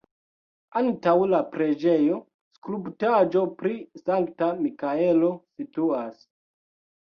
[0.79, 2.17] Antaŭ la preĝejo
[2.59, 6.27] skulptaĵo pri Sankta Mikaelo situas.